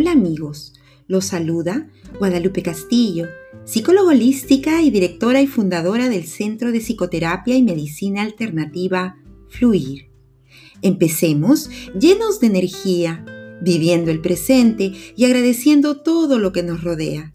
Hola 0.00 0.12
amigos, 0.12 0.72
los 1.08 1.26
saluda 1.26 1.90
Guadalupe 2.18 2.62
Castillo, 2.62 3.26
psicóloga 3.66 4.12
holística 4.12 4.80
y 4.80 4.90
directora 4.90 5.42
y 5.42 5.46
fundadora 5.46 6.08
del 6.08 6.24
Centro 6.24 6.72
de 6.72 6.80
Psicoterapia 6.80 7.54
y 7.54 7.62
Medicina 7.62 8.22
Alternativa 8.22 9.18
Fluir. 9.50 10.06
Empecemos 10.80 11.68
llenos 12.00 12.40
de 12.40 12.46
energía, 12.46 13.26
viviendo 13.60 14.10
el 14.10 14.22
presente 14.22 14.94
y 15.16 15.26
agradeciendo 15.26 16.00
todo 16.00 16.38
lo 16.38 16.50
que 16.52 16.62
nos 16.62 16.82
rodea. 16.82 17.34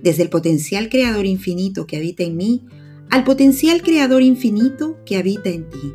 Desde 0.00 0.22
el 0.22 0.30
potencial 0.30 0.90
creador 0.90 1.26
infinito 1.26 1.88
que 1.88 1.96
habita 1.96 2.22
en 2.22 2.36
mí 2.36 2.66
al 3.10 3.24
potencial 3.24 3.82
creador 3.82 4.22
infinito 4.22 4.96
que 5.04 5.16
habita 5.16 5.48
en 5.48 5.68
ti. 5.68 5.92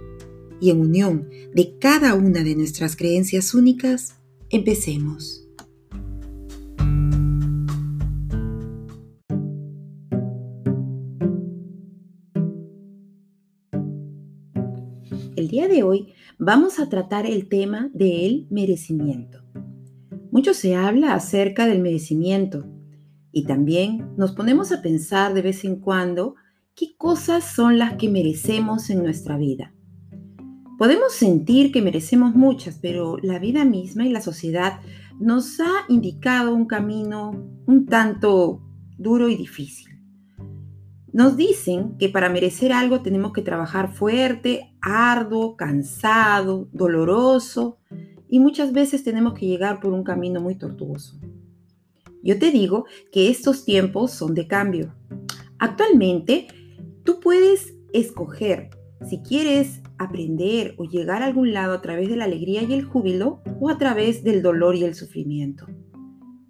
Y 0.59 0.71
en 0.71 0.82
unión 0.82 1.30
de 1.54 1.77
cada 1.80 2.16
una 2.16 2.43
de 2.43 2.57
nuestras 2.57 2.98
creencias 2.98 3.54
únicas, 3.54 4.16
empecemos. 4.49 5.45
El 15.35 15.49
día 15.49 15.67
de 15.67 15.84
hoy 15.84 16.13
vamos 16.39 16.80
a 16.80 16.88
tratar 16.88 17.25
el 17.25 17.49
tema 17.49 17.89
del 17.93 18.48
merecimiento. 18.49 19.43
Mucho 20.31 20.53
se 20.53 20.76
habla 20.76 21.13
acerca 21.13 21.67
del 21.67 21.81
merecimiento 21.81 22.66
y 23.34 23.43
también 23.43 24.16
nos 24.16 24.31
ponemos 24.31 24.71
a 24.71 24.81
pensar 24.81 25.34
de 25.34 25.41
vez 25.41 25.66
en 25.66 25.81
cuando 25.81 26.35
qué 26.73 26.95
cosas 26.98 27.43
son 27.43 27.77
las 27.77 27.95
que 27.95 28.07
merecemos 28.07 28.90
en 28.90 29.03
nuestra 29.03 29.38
vida. 29.38 29.73
Podemos 30.77 31.12
sentir 31.12 31.73
que 31.73 31.82
merecemos 31.82 32.34
muchas, 32.34 32.79
pero 32.82 33.17
la 33.21 33.38
vida 33.38 33.65
misma 33.65 34.05
y 34.05 34.12
la 34.12 34.21
sociedad 34.21 34.79
nos 35.20 35.60
ha 35.60 35.85
indicado 35.90 36.55
un 36.55 36.65
camino 36.65 37.32
un 37.65 37.85
tanto 37.88 38.62
duro 38.98 39.27
y 39.27 39.35
difícil. 39.35 39.95
Nos 41.16 41.38
dicen 41.38 41.98
que 41.98 42.10
para 42.10 42.27
merecer 42.27 42.74
algo 42.74 43.02
tenemos 43.02 43.32
que 43.32 43.41
trabajar 43.41 43.94
fuerte, 43.94 44.76
arduo, 44.82 45.55
cansado, 45.55 46.68
doloroso 46.74 47.77
y 48.27 48.41
muchas 48.41 48.74
veces 48.74 49.05
tenemos 49.05 49.34
que 49.34 49.46
llegar 49.46 49.80
por 49.80 49.94
un 49.94 50.04
camino 50.04 50.41
muy 50.41 50.55
tortuoso. 50.55 51.18
Yo 52.22 52.38
te 52.38 52.52
digo 52.52 52.84
que 53.13 53.30
estos 53.30 53.63
tiempos 53.63 54.12
son 54.12 54.34
de 54.34 54.46
cambio. 54.46 54.94
Actualmente, 55.57 56.48
tú 57.05 57.22
puedes 57.22 57.74
escoger 57.94 58.72
si 59.07 59.20
quieres 59.20 59.84
aprender 59.98 60.76
o 60.77 60.84
llegar 60.84 61.24
a 61.24 61.27
algún 61.27 61.54
lado 61.54 61.76
a 61.76 61.82
través 61.82 62.10
de 62.10 62.18
la 62.18 62.26
alegría 62.26 62.63
y 62.63 62.74
el 62.74 62.84
júbilo 62.84 63.41
o 63.62 63.70
a 63.70 63.77
través 63.77 64.22
del 64.25 64.41
dolor 64.41 64.75
y 64.75 64.84
el 64.84 64.96
sufrimiento. 64.96 65.66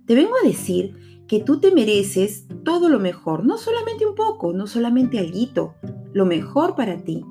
Te 0.08 0.16
vengo 0.16 0.34
a 0.44 0.48
decir 0.48 1.15
que 1.28 1.40
tú 1.40 1.60
te 1.60 1.72
mereces 1.72 2.48
todo 2.64 2.90
lo 2.90 3.00
mejor, 3.00 3.46
no 3.46 3.58
solamente 3.58 4.06
un 4.06 4.16
poco, 4.16 4.54
no 4.54 4.68
solamente 4.68 5.20
algo, 5.20 5.76
lo 6.14 6.26
mejor 6.26 6.76
para 6.76 7.04
ti, 7.04 7.26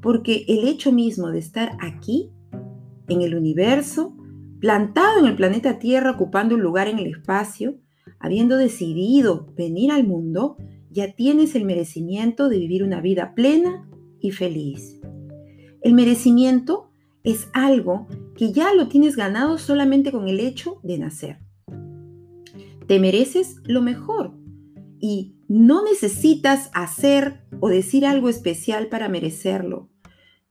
porque 0.00 0.44
el 0.48 0.66
hecho 0.66 0.92
mismo 0.92 1.30
de 1.30 1.38
estar 1.38 1.76
aquí, 1.80 2.30
en 3.08 3.22
el 3.22 3.34
universo, 3.34 4.16
plantado 4.60 5.18
en 5.18 5.26
el 5.26 5.36
planeta 5.36 5.78
Tierra, 5.78 6.12
ocupando 6.12 6.54
un 6.54 6.62
lugar 6.62 6.86
en 6.88 6.98
el 6.98 7.06
espacio, 7.06 7.76
habiendo 8.18 8.56
decidido 8.56 9.52
venir 9.56 9.90
al 9.90 10.06
mundo, 10.06 10.56
ya 10.90 11.14
tienes 11.14 11.54
el 11.54 11.64
merecimiento 11.64 12.48
de 12.48 12.58
vivir 12.58 12.84
una 12.84 13.00
vida 13.00 13.34
plena 13.34 13.88
y 14.20 14.30
feliz. 14.30 15.00
El 15.82 15.94
merecimiento 15.94 16.90
es 17.24 17.48
algo 17.52 18.06
que 18.36 18.52
ya 18.52 18.74
lo 18.74 18.88
tienes 18.88 19.16
ganado 19.16 19.58
solamente 19.58 20.12
con 20.12 20.28
el 20.28 20.40
hecho 20.40 20.78
de 20.82 20.98
nacer. 20.98 21.38
Te 22.90 22.98
mereces 22.98 23.62
lo 23.62 23.82
mejor 23.82 24.36
y 24.98 25.36
no 25.46 25.84
necesitas 25.84 26.72
hacer 26.74 27.44
o 27.60 27.68
decir 27.68 28.04
algo 28.04 28.28
especial 28.28 28.88
para 28.88 29.08
merecerlo. 29.08 29.88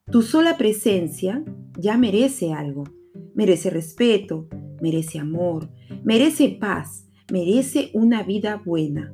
Tu 0.09 0.21
sola 0.21 0.55
presencia 0.55 1.43
ya 1.77 1.97
merece 1.97 2.53
algo. 2.53 2.85
Merece 3.35 3.69
respeto, 3.69 4.47
merece 4.81 5.19
amor, 5.19 5.69
merece 6.05 6.47
paz, 6.47 7.09
merece 7.29 7.91
una 7.93 8.23
vida 8.23 8.61
buena. 8.65 9.13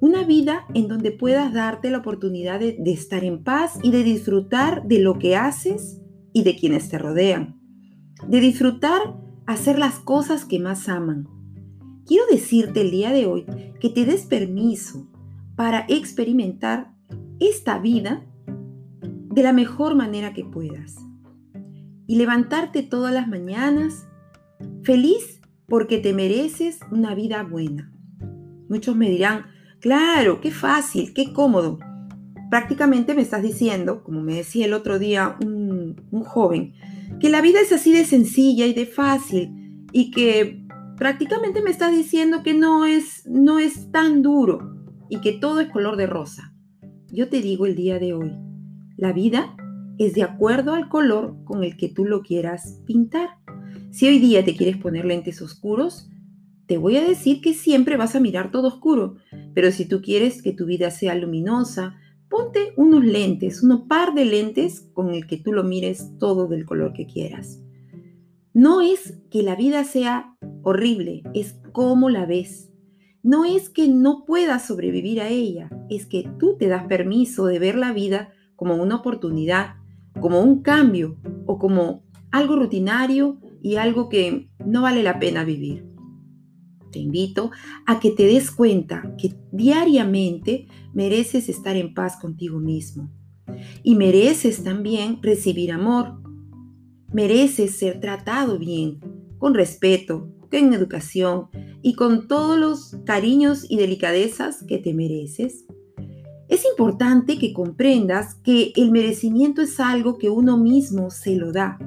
Una 0.00 0.24
vida 0.24 0.66
en 0.74 0.88
donde 0.88 1.12
puedas 1.12 1.52
darte 1.52 1.92
la 1.92 1.98
oportunidad 1.98 2.58
de, 2.58 2.76
de, 2.76 2.90
estar 2.92 3.22
en 3.22 3.44
paz 3.44 3.78
y 3.84 3.92
de 3.92 4.02
disfrutar 4.02 4.84
de 4.84 4.98
lo 4.98 5.20
que 5.20 5.36
haces 5.36 6.02
y 6.32 6.42
de 6.42 6.56
quienes 6.56 6.88
te 6.88 6.98
rodean. 6.98 7.60
De 8.26 8.40
disfrutar 8.40 9.00
hacer 9.46 9.78
las 9.78 10.00
cosas 10.00 10.44
que 10.44 10.58
más 10.58 10.88
aman 10.88 11.33
quiero 12.06 12.24
decirte 12.30 12.82
el 12.82 12.90
día 12.90 13.12
de 13.12 13.26
hoy 13.26 13.46
que 13.80 13.90
te 13.90 14.04
des 14.04 14.26
permiso 14.26 15.08
para 15.56 15.86
experimentar 15.88 16.92
esta 17.40 17.78
vida 17.78 18.24
de 19.34 19.42
la 19.42 19.52
mejor 19.52 19.94
manera 19.94 20.32
que 20.32 20.44
puedas. 20.44 20.96
Y 22.06 22.16
levantarte 22.16 22.82
todas 22.82 23.12
las 23.12 23.28
mañanas 23.28 24.06
feliz 24.82 25.40
porque 25.66 25.98
te 25.98 26.12
mereces 26.12 26.80
una 26.90 27.14
vida 27.14 27.42
buena. 27.42 27.90
Muchos 28.68 28.96
me 28.96 29.08
dirán, 29.08 29.46
claro, 29.80 30.40
qué 30.40 30.50
fácil, 30.50 31.14
qué 31.14 31.32
cómodo. 31.32 31.78
Prácticamente 32.50 33.14
me 33.14 33.22
estás 33.22 33.42
diciendo, 33.42 34.04
como 34.04 34.22
me 34.22 34.34
decía 34.34 34.66
el 34.66 34.74
otro 34.74 34.98
día 34.98 35.36
un, 35.42 36.00
un 36.10 36.22
joven, 36.22 36.74
que 37.20 37.30
la 37.30 37.40
vida 37.40 37.60
es 37.60 37.72
así 37.72 37.92
de 37.92 38.04
sencilla 38.04 38.66
y 38.66 38.74
de 38.74 38.86
fácil 38.86 39.86
y 39.92 40.10
que 40.10 40.63
prácticamente 40.96 41.62
me 41.62 41.70
está 41.70 41.90
diciendo 41.90 42.42
que 42.42 42.54
no 42.54 42.84
es, 42.84 43.26
no 43.26 43.58
es 43.58 43.90
tan 43.90 44.22
duro 44.22 44.76
y 45.08 45.20
que 45.20 45.32
todo 45.32 45.60
es 45.60 45.68
color 45.70 45.96
de 45.96 46.06
rosa. 46.06 46.54
Yo 47.10 47.28
te 47.28 47.40
digo 47.40 47.66
el 47.66 47.76
día 47.76 47.98
de 47.98 48.14
hoy, 48.14 48.32
la 48.96 49.12
vida 49.12 49.56
es 49.98 50.14
de 50.14 50.22
acuerdo 50.22 50.74
al 50.74 50.88
color 50.88 51.36
con 51.44 51.64
el 51.64 51.76
que 51.76 51.88
tú 51.88 52.04
lo 52.04 52.22
quieras 52.22 52.80
pintar. 52.86 53.30
Si 53.90 54.06
hoy 54.06 54.18
día 54.18 54.44
te 54.44 54.56
quieres 54.56 54.76
poner 54.76 55.04
lentes 55.04 55.40
oscuros, 55.40 56.10
te 56.66 56.78
voy 56.78 56.96
a 56.96 57.06
decir 57.06 57.40
que 57.40 57.54
siempre 57.54 57.96
vas 57.96 58.16
a 58.16 58.20
mirar 58.20 58.50
todo 58.50 58.68
oscuro, 58.68 59.16
pero 59.54 59.70
si 59.70 59.86
tú 59.86 60.00
quieres 60.00 60.42
que 60.42 60.52
tu 60.52 60.64
vida 60.64 60.90
sea 60.90 61.14
luminosa, 61.14 61.96
ponte 62.28 62.72
unos 62.76 63.04
lentes, 63.04 63.62
un 63.62 63.86
par 63.86 64.14
de 64.14 64.24
lentes 64.24 64.80
con 64.92 65.10
el 65.10 65.26
que 65.26 65.36
tú 65.36 65.52
lo 65.52 65.62
mires 65.62 66.10
todo 66.18 66.48
del 66.48 66.64
color 66.64 66.92
que 66.92 67.06
quieras. 67.06 67.63
No 68.54 68.80
es 68.82 69.18
que 69.32 69.42
la 69.42 69.56
vida 69.56 69.82
sea 69.82 70.36
horrible, 70.62 71.24
es 71.34 71.58
cómo 71.72 72.08
la 72.08 72.24
ves. 72.24 72.70
No 73.20 73.44
es 73.44 73.68
que 73.68 73.88
no 73.88 74.24
puedas 74.24 74.64
sobrevivir 74.64 75.20
a 75.20 75.28
ella, 75.28 75.70
es 75.90 76.06
que 76.06 76.30
tú 76.38 76.56
te 76.56 76.68
das 76.68 76.84
permiso 76.84 77.46
de 77.46 77.58
ver 77.58 77.74
la 77.74 77.92
vida 77.92 78.32
como 78.54 78.76
una 78.76 78.94
oportunidad, 78.94 79.74
como 80.20 80.40
un 80.40 80.62
cambio 80.62 81.16
o 81.46 81.58
como 81.58 82.04
algo 82.30 82.54
rutinario 82.54 83.40
y 83.60 83.74
algo 83.74 84.08
que 84.08 84.48
no 84.64 84.82
vale 84.82 85.02
la 85.02 85.18
pena 85.18 85.42
vivir. 85.42 85.84
Te 86.92 87.00
invito 87.00 87.50
a 87.86 87.98
que 87.98 88.12
te 88.12 88.24
des 88.24 88.52
cuenta 88.52 89.16
que 89.18 89.34
diariamente 89.50 90.68
mereces 90.92 91.48
estar 91.48 91.74
en 91.74 91.92
paz 91.92 92.18
contigo 92.18 92.60
mismo 92.60 93.10
y 93.82 93.96
mereces 93.96 94.62
también 94.62 95.20
recibir 95.22 95.72
amor. 95.72 96.23
Mereces 97.14 97.78
ser 97.78 98.00
tratado 98.00 98.58
bien, 98.58 99.00
con 99.38 99.54
respeto, 99.54 100.28
en 100.58 100.72
educación 100.72 101.48
y 101.82 101.94
con 101.94 102.28
todos 102.28 102.58
los 102.58 102.96
cariños 103.04 103.66
y 103.68 103.76
delicadezas 103.76 104.62
que 104.64 104.78
te 104.78 104.94
mereces. 104.94 105.66
Es 106.48 106.64
importante 106.64 107.38
que 107.38 107.52
comprendas 107.52 108.36
que 108.36 108.72
el 108.76 108.90
merecimiento 108.90 109.62
es 109.62 109.80
algo 109.80 110.18
que 110.18 110.30
uno 110.30 110.56
mismo 110.56 111.10
se 111.10 111.36
lo 111.36 111.52
da. 111.52 111.78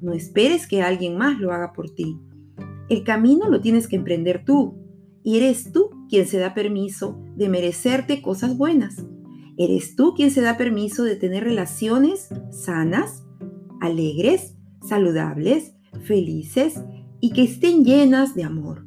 No 0.00 0.12
esperes 0.12 0.66
que 0.66 0.82
alguien 0.82 1.16
más 1.16 1.38
lo 1.38 1.52
haga 1.52 1.72
por 1.72 1.90
ti. 1.90 2.18
El 2.88 3.04
camino 3.04 3.48
lo 3.48 3.60
tienes 3.60 3.88
que 3.88 3.96
emprender 3.96 4.44
tú 4.44 4.74
y 5.22 5.36
eres 5.36 5.72
tú 5.72 5.90
quien 6.08 6.26
se 6.26 6.38
da 6.38 6.54
permiso 6.54 7.20
de 7.36 7.48
merecerte 7.48 8.22
cosas 8.22 8.56
buenas. 8.56 9.04
Eres 9.58 9.96
tú 9.96 10.14
quien 10.14 10.30
se 10.30 10.40
da 10.40 10.56
permiso 10.56 11.02
de 11.02 11.16
tener 11.16 11.44
relaciones 11.44 12.28
sanas, 12.50 13.24
alegres, 13.80 14.55
saludables, 14.86 15.74
felices 16.02 16.80
y 17.20 17.30
que 17.30 17.42
estén 17.42 17.84
llenas 17.84 18.34
de 18.34 18.44
amor. 18.44 18.86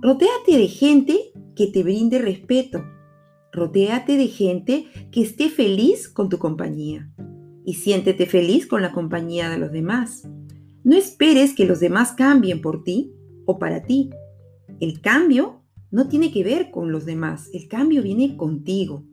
Rodéate 0.00 0.56
de 0.56 0.68
gente 0.68 1.32
que 1.54 1.66
te 1.66 1.82
brinde 1.82 2.18
respeto. 2.18 2.82
Rodéate 3.52 4.16
de 4.16 4.28
gente 4.28 4.86
que 5.10 5.22
esté 5.22 5.48
feliz 5.50 6.08
con 6.08 6.28
tu 6.28 6.38
compañía. 6.38 7.10
Y 7.64 7.74
siéntete 7.74 8.26
feliz 8.26 8.66
con 8.66 8.82
la 8.82 8.92
compañía 8.92 9.50
de 9.50 9.58
los 9.58 9.70
demás. 9.70 10.28
No 10.82 10.96
esperes 10.96 11.54
que 11.54 11.66
los 11.66 11.80
demás 11.80 12.12
cambien 12.12 12.62
por 12.62 12.82
ti 12.82 13.12
o 13.44 13.58
para 13.58 13.82
ti. 13.82 14.10
El 14.80 15.00
cambio 15.00 15.62
no 15.90 16.08
tiene 16.08 16.32
que 16.32 16.44
ver 16.44 16.70
con 16.70 16.92
los 16.92 17.04
demás, 17.04 17.50
el 17.52 17.68
cambio 17.68 18.02
viene 18.02 18.36
contigo. 18.36 19.04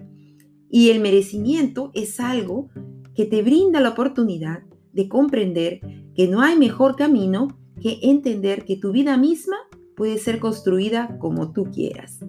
Y 0.69 0.89
el 0.89 0.99
merecimiento 0.99 1.91
es 1.93 2.19
algo 2.19 2.69
que 3.15 3.25
te 3.25 3.41
brinda 3.41 3.81
la 3.81 3.89
oportunidad 3.89 4.66
de 4.97 5.07
comprender 5.07 5.79
que 6.15 6.27
no 6.27 6.41
hay 6.41 6.57
mejor 6.57 6.95
camino 6.95 7.59
que 7.79 7.99
entender 8.01 8.65
que 8.65 8.77
tu 8.77 8.91
vida 8.91 9.15
misma 9.15 9.55
puede 9.95 10.17
ser 10.17 10.39
construida 10.39 11.19
como 11.19 11.53
tú 11.53 11.65
quieras. 11.65 12.19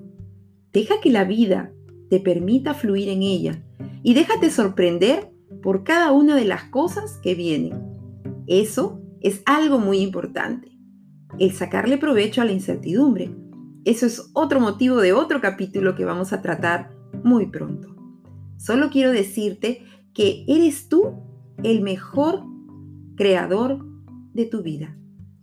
Deja 0.70 1.00
que 1.00 1.10
la 1.10 1.24
vida 1.24 1.72
te 2.10 2.20
permita 2.20 2.74
fluir 2.74 3.08
en 3.08 3.22
ella 3.22 3.64
y 4.02 4.12
déjate 4.12 4.50
sorprender 4.50 5.32
por 5.62 5.82
cada 5.82 6.12
una 6.12 6.36
de 6.36 6.44
las 6.44 6.64
cosas 6.64 7.18
que 7.22 7.34
vienen. 7.34 7.72
Eso 8.46 9.00
es 9.22 9.42
algo 9.46 9.78
muy 9.78 10.00
importante. 10.00 10.70
El 11.38 11.52
sacarle 11.52 11.96
provecho 11.96 12.42
a 12.42 12.44
la 12.44 12.52
incertidumbre. 12.52 13.34
Eso 13.86 14.04
es 14.04 14.30
otro 14.34 14.60
motivo 14.60 14.98
de 14.98 15.14
otro 15.14 15.40
capítulo 15.40 15.94
que 15.94 16.04
vamos 16.04 16.34
a 16.34 16.42
tratar 16.42 16.90
muy 17.24 17.46
pronto. 17.46 17.96
Solo 18.58 18.90
quiero 18.90 19.10
decirte 19.10 19.84
que 20.12 20.44
eres 20.46 20.90
tú 20.90 21.14
el 21.62 21.80
mejor 21.80 22.42
creador 23.18 23.84
de 24.32 24.46
tu 24.46 24.62
vida, 24.62 24.96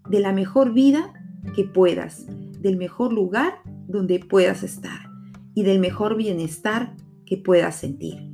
de 0.10 0.22
la 0.22 0.32
mejor 0.32 0.74
vida 0.74 1.14
que 1.54 1.66
puedas, 1.66 2.26
del 2.62 2.78
mejor 2.78 3.12
lugar 3.12 3.56
donde 3.86 4.20
puedas 4.20 4.64
estar 4.64 5.10
y 5.54 5.64
del 5.64 5.80
mejor 5.80 6.16
bienestar 6.16 6.96
que 7.26 7.36
puedas 7.36 7.76
sentir. 7.76 8.32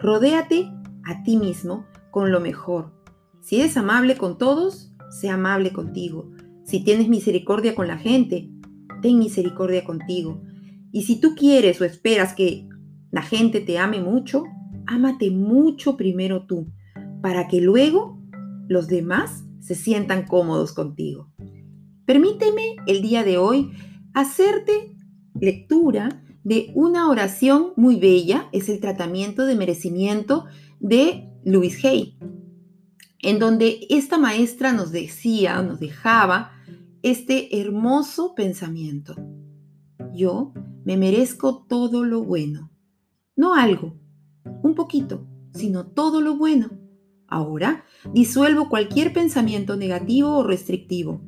Rodéate 0.00 0.68
a 1.04 1.22
ti 1.22 1.36
mismo 1.36 1.86
con 2.10 2.32
lo 2.32 2.40
mejor. 2.40 2.92
Si 3.40 3.60
eres 3.60 3.76
amable 3.76 4.16
con 4.16 4.36
todos, 4.36 4.92
sea 5.10 5.34
amable 5.34 5.72
contigo. 5.72 6.32
Si 6.64 6.82
tienes 6.82 7.08
misericordia 7.08 7.76
con 7.76 7.86
la 7.86 7.98
gente, 7.98 8.50
ten 9.00 9.20
misericordia 9.20 9.84
contigo. 9.84 10.42
Y 10.90 11.02
si 11.02 11.20
tú 11.20 11.36
quieres 11.36 11.80
o 11.80 11.84
esperas 11.84 12.34
que 12.34 12.68
la 13.12 13.22
gente 13.22 13.60
te 13.60 13.78
ame 13.78 14.00
mucho, 14.00 14.42
ámate 14.86 15.30
mucho 15.30 15.96
primero 15.96 16.46
tú, 16.46 16.66
para 17.20 17.46
que 17.46 17.60
luego 17.60 18.21
los 18.72 18.88
demás 18.88 19.44
se 19.60 19.74
sientan 19.74 20.26
cómodos 20.26 20.72
contigo. 20.72 21.30
Permíteme 22.04 22.76
el 22.86 23.02
día 23.02 23.22
de 23.22 23.38
hoy 23.38 23.70
hacerte 24.12 24.96
lectura 25.38 26.22
de 26.44 26.72
una 26.74 27.08
oración 27.08 27.72
muy 27.76 27.96
bella, 28.00 28.48
es 28.52 28.68
el 28.68 28.80
tratamiento 28.80 29.46
de 29.46 29.54
merecimiento 29.54 30.46
de 30.80 31.30
Louis 31.44 31.84
Hay, 31.84 32.18
en 33.20 33.38
donde 33.38 33.86
esta 33.88 34.18
maestra 34.18 34.72
nos 34.72 34.90
decía, 34.90 35.62
nos 35.62 35.78
dejaba 35.78 36.50
este 37.02 37.60
hermoso 37.60 38.34
pensamiento. 38.34 39.14
Yo 40.12 40.52
me 40.84 40.96
merezco 40.96 41.64
todo 41.68 42.04
lo 42.04 42.24
bueno, 42.24 42.72
no 43.36 43.54
algo, 43.54 43.96
un 44.62 44.74
poquito, 44.74 45.26
sino 45.54 45.86
todo 45.86 46.20
lo 46.20 46.36
bueno. 46.36 46.81
Ahora 47.32 47.86
disuelvo 48.12 48.68
cualquier 48.68 49.14
pensamiento 49.14 49.74
negativo 49.78 50.36
o 50.36 50.42
restrictivo. 50.42 51.22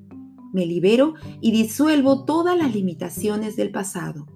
Me 0.52 0.66
libero 0.66 1.14
y 1.40 1.50
disuelvo 1.50 2.26
todas 2.26 2.58
las 2.58 2.74
limitaciones 2.74 3.56
del 3.56 3.70
pasado. 3.70 4.26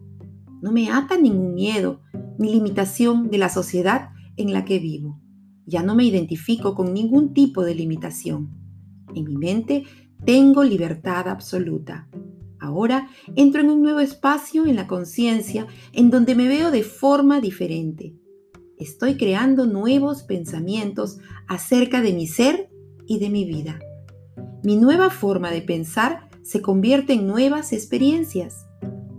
No 0.62 0.72
me 0.72 0.90
ata 0.90 1.18
ningún 1.18 1.52
miedo 1.52 2.00
ni 2.38 2.50
limitación 2.54 3.28
de 3.28 3.36
la 3.36 3.50
sociedad 3.50 4.08
en 4.38 4.54
la 4.54 4.64
que 4.64 4.78
vivo. 4.78 5.20
Ya 5.66 5.82
no 5.82 5.94
me 5.94 6.04
identifico 6.04 6.74
con 6.74 6.94
ningún 6.94 7.34
tipo 7.34 7.62
de 7.62 7.74
limitación. 7.74 8.48
En 9.14 9.24
mi 9.24 9.36
mente 9.36 9.84
tengo 10.24 10.64
libertad 10.64 11.28
absoluta. 11.28 12.08
Ahora 12.58 13.10
entro 13.36 13.60
en 13.60 13.68
un 13.68 13.82
nuevo 13.82 14.00
espacio 14.00 14.64
en 14.64 14.74
la 14.74 14.86
conciencia 14.86 15.66
en 15.92 16.08
donde 16.08 16.34
me 16.34 16.48
veo 16.48 16.70
de 16.70 16.82
forma 16.82 17.42
diferente. 17.42 18.16
Estoy 18.78 19.16
creando 19.16 19.66
nuevos 19.66 20.22
pensamientos 20.22 21.18
acerca 21.48 22.00
de 22.00 22.12
mi 22.12 22.28
ser 22.28 22.70
y 23.06 23.18
de 23.18 23.28
mi 23.28 23.44
vida. 23.44 23.80
Mi 24.62 24.76
nueva 24.76 25.10
forma 25.10 25.50
de 25.50 25.62
pensar 25.62 26.28
se 26.42 26.62
convierte 26.62 27.14
en 27.14 27.26
nuevas 27.26 27.72
experiencias. 27.72 28.66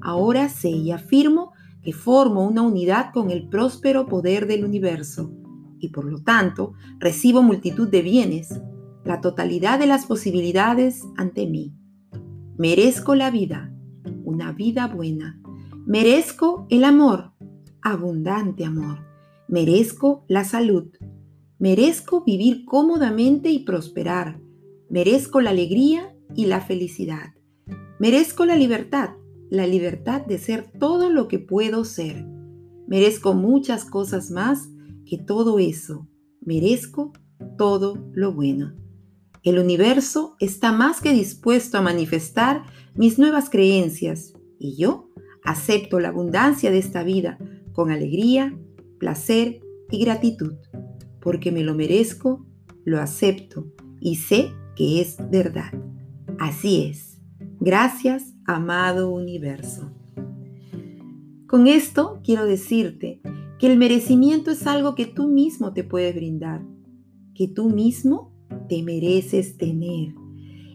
Ahora 0.01 0.47
sé 0.47 0.69
y 0.69 0.91
afirmo 0.91 1.51
que 1.83 1.91
formo 1.91 2.47
una 2.47 2.61
unidad 2.61 3.11
con 3.13 3.31
el 3.31 3.49
próspero 3.49 4.05
poder 4.05 4.47
del 4.47 4.63
universo 4.63 5.31
y 5.77 5.89
por 5.89 6.05
lo 6.05 6.21
tanto 6.21 6.73
recibo 6.99 7.41
multitud 7.41 7.89
de 7.89 8.01
bienes, 8.01 8.61
la 9.03 9.19
totalidad 9.19 9.77
de 9.77 9.87
las 9.87 10.05
posibilidades 10.05 11.03
ante 11.17 11.47
mí. 11.47 11.73
Merezco 12.57 13.13
la 13.15 13.29
vida, 13.29 13.73
una 14.23 14.53
vida 14.53 14.87
buena. 14.87 15.41
Merezco 15.85 16.65
el 16.69 16.83
amor, 16.85 17.33
abundante 17.81 18.63
amor. 18.65 19.08
Merezco 19.49 20.25
la 20.27 20.43
salud. 20.43 20.91
Merezco 21.57 22.23
vivir 22.23 22.65
cómodamente 22.65 23.49
y 23.49 23.65
prosperar. 23.65 24.39
Merezco 24.91 25.41
la 25.41 25.49
alegría 25.49 26.15
y 26.35 26.45
la 26.45 26.61
felicidad. 26.61 27.33
Merezco 27.99 28.45
la 28.45 28.55
libertad, 28.55 29.15
la 29.49 29.65
libertad 29.65 30.23
de 30.23 30.37
ser 30.37 30.71
todo 30.77 31.09
lo 31.09 31.27
que 31.27 31.39
puedo 31.39 31.83
ser. 31.83 32.27
Merezco 32.87 33.33
muchas 33.33 33.85
cosas 33.85 34.29
más 34.29 34.69
que 35.07 35.17
todo 35.17 35.57
eso. 35.57 36.07
Merezco 36.41 37.11
todo 37.57 38.07
lo 38.13 38.35
bueno. 38.35 38.75
El 39.41 39.57
universo 39.57 40.35
está 40.39 40.71
más 40.71 41.01
que 41.01 41.11
dispuesto 41.11 41.79
a 41.79 41.81
manifestar 41.81 42.65
mis 42.93 43.17
nuevas 43.17 43.49
creencias 43.49 44.31
y 44.59 44.77
yo 44.77 45.09
acepto 45.43 45.99
la 45.99 46.09
abundancia 46.09 46.69
de 46.69 46.77
esta 46.77 47.01
vida 47.01 47.39
con 47.73 47.89
alegría, 47.89 48.55
placer 48.99 49.61
y 49.89 50.03
gratitud, 50.03 50.53
porque 51.19 51.51
me 51.51 51.63
lo 51.63 51.73
merezco, 51.73 52.45
lo 52.85 52.99
acepto 52.99 53.65
y 53.99 54.17
sé 54.17 54.51
que 54.75 55.01
es 55.01 55.17
verdad. 55.31 55.71
Así 56.39 56.83
es. 56.83 57.19
Gracias, 57.59 58.33
amado 58.45 59.09
universo. 59.09 59.91
Con 61.47 61.67
esto 61.67 62.21
quiero 62.23 62.45
decirte 62.45 63.21
que 63.57 63.71
el 63.71 63.77
merecimiento 63.77 64.51
es 64.51 64.67
algo 64.67 64.95
que 64.95 65.05
tú 65.05 65.27
mismo 65.27 65.73
te 65.73 65.83
puedes 65.83 66.15
brindar, 66.15 66.61
que 67.33 67.47
tú 67.47 67.69
mismo 67.69 68.31
te 68.69 68.83
mereces 68.83 69.57
tener. 69.57 70.13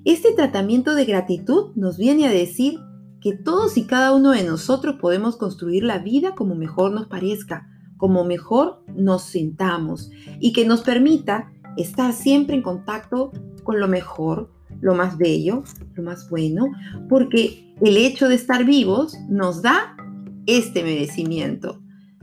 Este 0.05 0.33
tratamiento 0.33 0.95
de 0.95 1.07
gratitud 1.07 1.75
nos 1.77 1.97
viene 1.97 2.27
a 2.27 2.31
decir 2.31 2.79
que 3.23 3.33
todos 3.33 3.79
y 3.79 3.85
cada 3.85 4.15
uno 4.15 4.33
de 4.33 4.45
nosotros 4.45 4.97
podemos 5.01 5.37
construir 5.37 5.83
la 5.83 5.99
vida 5.99 6.35
como 6.35 6.55
mejor 6.55 6.93
nos 6.93 7.07
parezca, 7.07 7.67
como 7.97 8.25
mejor 8.25 8.83
nos 8.95 9.23
sintamos 9.23 10.11
y 10.41 10.53
que 10.53 10.65
nos 10.65 10.83
permita 10.83 11.53
estar 11.77 12.13
siempre 12.13 12.57
en 12.57 12.63
contacto 12.63 13.33
con 13.63 13.81
lo 13.81 13.89
mejor, 13.89 14.51
lo 14.81 14.95
más 14.95 15.17
bello, 15.19 15.65
lo 15.95 16.03
más 16.03 16.29
bueno, 16.29 16.67
porque 17.09 17.75
el 17.81 17.97
hecho 17.97 18.29
de 18.29 18.35
estar 18.35 18.65
vivos 18.65 19.17
nos 19.29 19.63
da 19.63 19.97
este 20.47 20.83
merecimiento. 20.83 21.81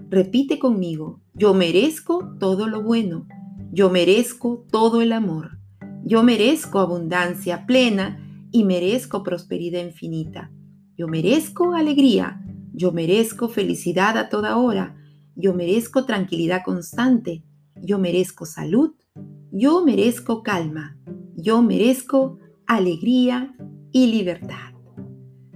Repite 0.10 0.60
conmigo, 0.60 1.22
yo 1.34 1.54
merezco 1.54 2.36
todo 2.40 2.68
lo 2.68 2.84
bueno, 2.84 3.26
yo 3.72 3.90
merezco 3.90 4.66
todo 4.70 5.02
el 5.02 5.14
amor, 5.14 5.58
yo 6.04 6.24
merezco 6.24 6.80
abundancia 6.80 7.66
plena 7.66 8.20
y 8.52 8.64
merezco 8.64 9.24
prosperidad 9.24 9.84
infinita. 9.84 10.52
Yo 10.98 11.08
merezco 11.08 11.74
alegría, 11.74 12.44
yo 12.74 12.92
merezco 12.92 13.48
felicidad 13.48 14.18
a 14.18 14.30
toda 14.30 14.58
hora, 14.58 15.01
yo 15.36 15.54
merezco 15.54 16.06
tranquilidad 16.06 16.64
constante, 16.64 17.44
yo 17.76 18.00
merezco 18.00 18.46
salud, 18.46 18.92
yo 19.52 19.84
merezco 19.84 20.44
calma, 20.44 20.98
yo 21.36 21.62
merezco 21.62 22.40
alegría 22.68 23.56
y 23.92 24.08
libertad. 24.08 24.72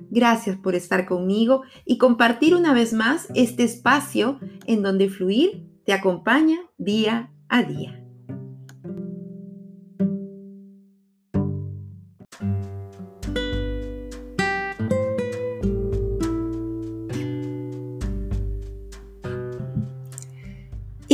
Gracias 0.09 0.57
por 0.57 0.75
estar 0.75 1.05
conmigo 1.05 1.63
y 1.85 1.97
compartir 1.97 2.55
una 2.55 2.73
vez 2.73 2.93
más 2.93 3.27
este 3.35 3.63
espacio 3.63 4.39
en 4.65 4.81
donde 4.81 5.09
fluir 5.09 5.67
te 5.85 5.93
acompaña 5.93 6.57
día 6.77 7.31
a 7.49 7.63
día. 7.63 8.01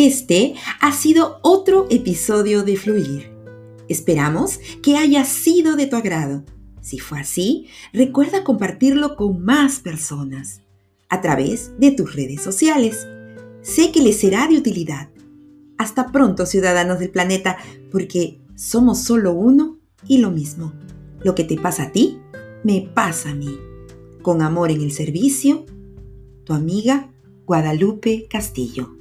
Este 0.03 0.55
ha 0.79 0.91
sido 0.91 1.39
otro 1.43 1.88
episodio 1.89 2.63
de 2.63 2.75
Fluir. 2.75 3.31
Esperamos 3.88 4.60
que 4.81 4.98
haya 4.98 5.25
sido 5.25 5.75
de 5.75 5.88
tu 5.88 5.96
agrado 5.96 6.43
si 6.81 6.98
fue 6.98 7.20
así, 7.20 7.67
recuerda 7.93 8.43
compartirlo 8.43 9.15
con 9.15 9.46
más 9.46 9.79
personas 9.79 10.62
a 11.10 11.22
través 11.22 11.77
de 11.77 11.91
tus 11.91 12.15
redes 12.15 12.41
sociales. 12.41 13.08
Sé 13.62 13.91
que 13.91 14.01
les 14.01 14.20
será 14.20 14.48
de 14.48 14.58
utilidad. 14.58 15.10
Hasta 15.77 16.12
pronto, 16.12 16.46
ciudadanos 16.46 17.00
del 17.00 17.12
planeta, 17.12 17.58
porque 17.91 18.41
somos 18.55 19.03
solo 19.03 19.34
uno 19.34 19.79
y 20.08 20.17
lo 20.17 20.31
mismo. 20.31 20.74
Lo 21.24 21.36
que 21.36 21.43
te 21.43 21.58
pasa 21.58 21.84
a 21.84 21.91
ti, 21.91 22.20
me 22.63 22.81
pasa 22.81 23.29
a 23.29 23.36
mí. 23.36 23.60
Con 24.24 24.41
amor 24.41 24.72
en 24.72 24.81
el 24.81 24.91
servicio, 24.91 25.65
tu 26.46 26.53
amiga 26.53 27.12
Guadalupe 27.46 28.27
Castillo. 28.27 29.00